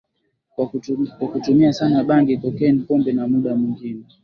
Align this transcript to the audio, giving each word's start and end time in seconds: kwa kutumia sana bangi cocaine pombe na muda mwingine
kwa 1.19 1.27
kutumia 1.31 1.73
sana 1.73 2.03
bangi 2.03 2.37
cocaine 2.37 2.79
pombe 2.83 3.11
na 3.13 3.27
muda 3.27 3.55
mwingine 3.55 4.05